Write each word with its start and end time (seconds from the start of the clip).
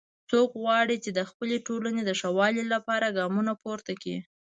څوک 0.29 0.49
غواړي 0.61 0.95
چې 1.03 1.11
د 1.17 1.19
خپلې 1.29 1.57
ټولنې 1.67 2.01
د 2.05 2.11
ښه 2.19 2.29
والي 2.37 2.63
لپاره 2.73 3.15
ګامونه 3.17 3.51
پورته 3.63 3.93
کړي 4.01 4.17